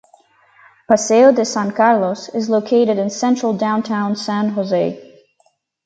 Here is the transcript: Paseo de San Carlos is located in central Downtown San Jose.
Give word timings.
Paseo 0.87 1.31
de 1.31 1.45
San 1.45 1.69
Carlos 1.73 2.27
is 2.29 2.49
located 2.49 2.97
in 2.97 3.11
central 3.11 3.53
Downtown 3.53 4.15
San 4.15 4.49
Jose. 4.49 4.97